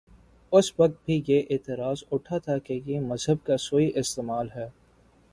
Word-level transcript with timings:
اس 0.51 0.71
وقت 0.79 1.05
بھی 1.05 1.21
یہ 1.27 1.41
اعتراض 1.49 2.03
اٹھا 2.11 2.37
تھاکہ 2.37 2.79
یہ 2.85 2.99
مذہب 2.99 3.45
کا 3.45 3.57
سوئ 3.57 3.89
استعمال 3.95 4.47
ہے۔ 4.55 4.67